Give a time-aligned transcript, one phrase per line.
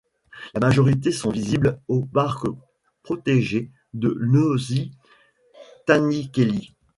[0.55, 2.47] La majorité sont visibles au parc
[3.03, 4.89] protégé de Nosy
[5.85, 6.73] Tanikely.